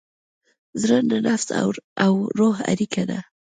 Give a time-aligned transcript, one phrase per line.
[0.81, 1.47] زړه د نفس
[2.03, 3.19] او روح اړیکه ده.